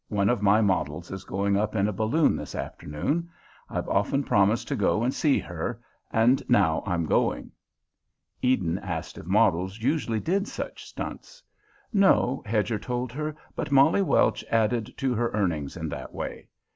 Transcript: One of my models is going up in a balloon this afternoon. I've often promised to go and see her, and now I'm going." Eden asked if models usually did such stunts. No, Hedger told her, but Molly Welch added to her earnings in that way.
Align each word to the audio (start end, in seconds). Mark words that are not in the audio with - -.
One 0.09 0.29
of 0.29 0.41
my 0.41 0.61
models 0.61 1.11
is 1.11 1.23
going 1.25 1.57
up 1.57 1.75
in 1.75 1.87
a 1.87 1.93
balloon 1.93 2.35
this 2.35 2.55
afternoon. 2.55 3.29
I've 3.69 3.87
often 3.87 4.23
promised 4.23 4.67
to 4.69 4.75
go 4.75 5.03
and 5.03 5.13
see 5.13 5.37
her, 5.37 5.79
and 6.11 6.41
now 6.49 6.81
I'm 6.87 7.05
going." 7.05 7.51
Eden 8.41 8.79
asked 8.79 9.19
if 9.19 9.27
models 9.27 9.77
usually 9.79 10.19
did 10.19 10.47
such 10.47 10.85
stunts. 10.85 11.43
No, 11.93 12.41
Hedger 12.47 12.79
told 12.79 13.11
her, 13.11 13.35
but 13.55 13.71
Molly 13.71 14.01
Welch 14.01 14.43
added 14.49 14.91
to 14.97 15.13
her 15.13 15.29
earnings 15.35 15.77
in 15.77 15.87
that 15.89 16.11
way. 16.11 16.47